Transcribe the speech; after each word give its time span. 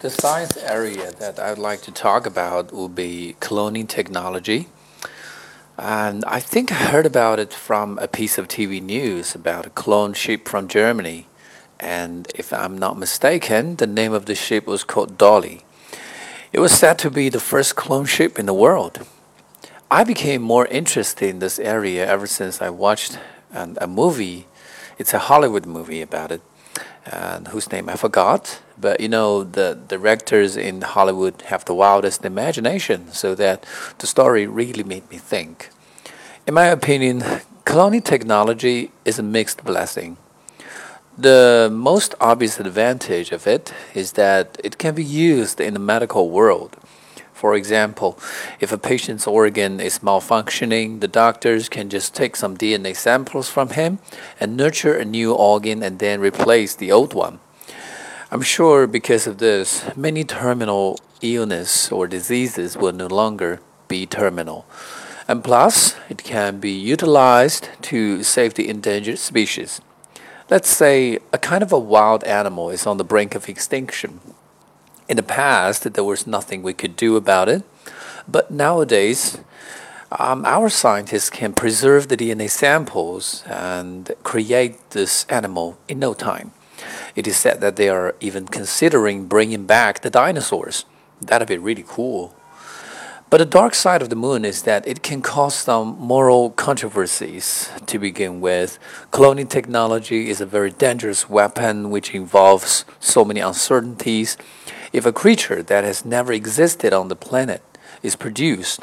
The 0.00 0.10
science 0.10 0.58
area 0.58 1.10
that 1.12 1.38
I'd 1.38 1.56
like 1.56 1.80
to 1.82 1.90
talk 1.90 2.26
about 2.26 2.70
will 2.70 2.90
be 2.90 3.34
cloning 3.40 3.88
technology. 3.88 4.68
And 5.78 6.22
I 6.26 6.38
think 6.38 6.70
I 6.70 6.74
heard 6.74 7.06
about 7.06 7.38
it 7.38 7.54
from 7.54 7.98
a 7.98 8.06
piece 8.06 8.36
of 8.36 8.46
TV 8.46 8.82
news 8.82 9.34
about 9.34 9.64
a 9.64 9.70
clone 9.70 10.12
ship 10.12 10.46
from 10.46 10.68
Germany. 10.68 11.28
And 11.80 12.30
if 12.34 12.52
I'm 12.52 12.76
not 12.76 12.98
mistaken, 12.98 13.76
the 13.76 13.86
name 13.86 14.12
of 14.12 14.26
the 14.26 14.34
ship 14.34 14.66
was 14.66 14.84
called 14.84 15.16
Dolly. 15.16 15.64
It 16.52 16.60
was 16.60 16.72
said 16.72 16.98
to 16.98 17.10
be 17.10 17.30
the 17.30 17.40
first 17.40 17.74
clone 17.74 18.04
ship 18.04 18.38
in 18.38 18.44
the 18.44 18.52
world. 18.52 19.06
I 19.90 20.04
became 20.04 20.42
more 20.42 20.66
interested 20.66 21.30
in 21.30 21.38
this 21.38 21.58
area 21.58 22.06
ever 22.06 22.26
since 22.26 22.60
I 22.60 22.68
watched 22.68 23.18
an, 23.50 23.78
a 23.80 23.86
movie. 23.86 24.46
It's 24.98 25.14
a 25.14 25.20
Hollywood 25.30 25.64
movie 25.64 26.02
about 26.02 26.32
it, 26.32 26.42
and 27.12 27.48
whose 27.48 27.70
name 27.70 27.88
I 27.88 27.96
forgot. 27.96 28.60
But 28.78 29.00
you 29.00 29.08
know, 29.08 29.44
the 29.44 29.78
directors 29.88 30.56
in 30.56 30.82
Hollywood 30.82 31.42
have 31.42 31.64
the 31.64 31.74
wildest 31.74 32.24
imagination, 32.24 33.12
so 33.12 33.34
that 33.34 33.64
the 33.98 34.06
story 34.06 34.46
really 34.46 34.84
made 34.84 35.08
me 35.10 35.18
think. 35.18 35.70
In 36.46 36.54
my 36.54 36.66
opinion, 36.66 37.24
cloning 37.64 38.04
technology 38.04 38.90
is 39.04 39.18
a 39.18 39.22
mixed 39.22 39.64
blessing. 39.64 40.16
The 41.18 41.70
most 41.72 42.14
obvious 42.20 42.60
advantage 42.60 43.32
of 43.32 43.46
it 43.46 43.72
is 43.94 44.12
that 44.12 44.60
it 44.62 44.76
can 44.76 44.94
be 44.94 45.02
used 45.02 45.60
in 45.60 45.72
the 45.72 45.80
medical 45.80 46.28
world. 46.30 46.76
For 47.46 47.54
example, 47.54 48.18
if 48.58 48.72
a 48.72 48.76
patient's 48.76 49.24
organ 49.24 49.78
is 49.78 50.00
malfunctioning, 50.00 50.98
the 50.98 51.06
doctors 51.06 51.68
can 51.68 51.88
just 51.88 52.12
take 52.12 52.34
some 52.34 52.56
DNA 52.56 52.96
samples 52.96 53.48
from 53.48 53.68
him 53.68 54.00
and 54.40 54.56
nurture 54.56 54.96
a 54.96 55.04
new 55.04 55.32
organ 55.32 55.80
and 55.80 56.00
then 56.00 56.18
replace 56.18 56.74
the 56.74 56.90
old 56.90 57.14
one. 57.14 57.38
I'm 58.32 58.42
sure 58.42 58.88
because 58.88 59.28
of 59.28 59.38
this, 59.38 59.84
many 59.94 60.24
terminal 60.24 60.98
illness 61.22 61.92
or 61.92 62.08
diseases 62.08 62.76
will 62.76 62.92
no 62.92 63.06
longer 63.06 63.60
be 63.86 64.06
terminal. 64.06 64.66
And 65.28 65.44
plus, 65.44 65.94
it 66.08 66.24
can 66.24 66.58
be 66.58 66.72
utilized 66.72 67.68
to 67.82 68.24
save 68.24 68.54
the 68.54 68.68
endangered 68.68 69.20
species. 69.20 69.80
Let's 70.50 70.68
say 70.68 71.20
a 71.32 71.38
kind 71.38 71.62
of 71.62 71.70
a 71.70 71.78
wild 71.78 72.24
animal 72.24 72.70
is 72.70 72.88
on 72.88 72.96
the 72.96 73.04
brink 73.04 73.36
of 73.36 73.48
extinction. 73.48 74.18
In 75.08 75.16
the 75.16 75.22
past, 75.22 75.92
there 75.92 76.04
was 76.04 76.26
nothing 76.26 76.62
we 76.62 76.74
could 76.74 76.96
do 76.96 77.16
about 77.16 77.48
it, 77.48 77.62
but 78.26 78.50
nowadays, 78.50 79.38
um, 80.10 80.44
our 80.44 80.68
scientists 80.68 81.30
can 81.30 81.52
preserve 81.52 82.08
the 82.08 82.16
DNA 82.16 82.50
samples 82.50 83.44
and 83.46 84.10
create 84.22 84.90
this 84.90 85.24
animal 85.28 85.78
in 85.88 85.98
no 85.98 86.14
time. 86.14 86.52
It 87.14 87.26
is 87.26 87.36
said 87.36 87.60
that 87.60 87.76
they 87.76 87.88
are 87.88 88.14
even 88.20 88.46
considering 88.46 89.26
bringing 89.26 89.64
back 89.64 90.02
the 90.02 90.10
dinosaurs. 90.10 90.84
That'd 91.20 91.48
be 91.48 91.56
really 91.56 91.84
cool. 91.86 92.34
But 93.28 93.38
the 93.38 93.44
dark 93.44 93.74
side 93.74 94.02
of 94.02 94.08
the 94.08 94.16
moon 94.16 94.44
is 94.44 94.62
that 94.62 94.86
it 94.86 95.02
can 95.02 95.20
cause 95.20 95.56
some 95.56 95.98
moral 95.98 96.50
controversies. 96.50 97.70
To 97.86 97.98
begin 97.98 98.40
with, 98.40 98.78
cloning 99.10 99.48
technology 99.48 100.30
is 100.30 100.40
a 100.40 100.46
very 100.46 100.70
dangerous 100.70 101.28
weapon 101.28 101.90
which 101.90 102.14
involves 102.14 102.84
so 103.00 103.24
many 103.24 103.40
uncertainties. 103.40 104.36
If 104.96 105.04
a 105.04 105.12
creature 105.12 105.62
that 105.62 105.84
has 105.84 106.06
never 106.06 106.32
existed 106.32 106.94
on 106.94 107.08
the 107.08 107.22
planet 107.28 107.60
is 108.02 108.16
produced, 108.16 108.80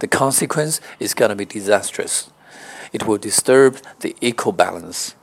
the 0.00 0.08
consequence 0.08 0.80
is 0.98 1.14
going 1.14 1.28
to 1.28 1.36
be 1.36 1.44
disastrous. 1.44 2.30
It 2.92 3.06
will 3.06 3.16
disturb 3.16 3.78
the 4.00 4.16
eco 4.20 4.50
balance. 4.50 5.14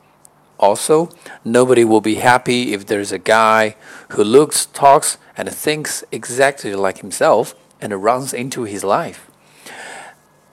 Also, 0.58 1.10
nobody 1.44 1.84
will 1.84 2.00
be 2.00 2.14
happy 2.14 2.72
if 2.72 2.86
there's 2.86 3.12
a 3.12 3.18
guy 3.18 3.76
who 4.12 4.24
looks, 4.24 4.64
talks, 4.64 5.18
and 5.36 5.52
thinks 5.52 6.04
exactly 6.10 6.74
like 6.74 7.00
himself 7.00 7.54
and 7.78 8.02
runs 8.02 8.32
into 8.32 8.62
his 8.62 8.82
life. 8.82 9.30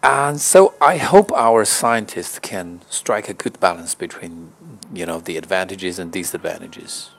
And 0.04 0.42
so 0.42 0.74
I 0.82 0.98
hope 0.98 1.32
our 1.32 1.64
scientists 1.64 2.40
can 2.40 2.82
strike 2.90 3.30
a 3.30 3.34
good 3.34 3.58
balance 3.62 3.96
between, 3.96 4.52
you 4.94 5.06
know, 5.06 5.22
the 5.22 5.38
advantages 5.38 5.98
and 5.98 6.12
disadvantages. 6.12 7.12